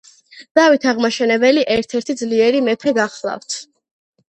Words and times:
დავით 0.59 0.87
აღმაშენებელი 0.91 1.67
ერთ 1.77 1.95
ერთი 2.01 2.17
ძლიერი 2.23 2.65
მეფე 2.71 2.97
გახლავდათ 3.03 3.63